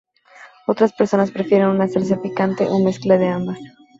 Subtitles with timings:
[0.65, 3.59] Otras personas prefieren una salsa picante o mezcla de ambas.